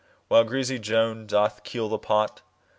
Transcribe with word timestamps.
While 0.29 0.45
greasy 0.45 0.79
Joan 0.79 1.27
doth 1.27 1.63
keel 1.63 1.87
the 1.87 1.99
pot. 1.99 2.41